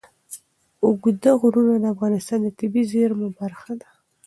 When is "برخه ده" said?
3.39-3.89